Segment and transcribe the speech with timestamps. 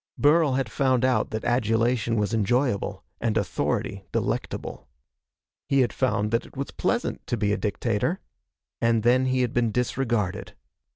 [0.17, 4.87] Burl had found out that adulation was enjoyable and authority delectable.
[5.69, 8.19] He had found that it was pleasant to be a dictator.
[8.81, 10.55] And then he had been disregarded.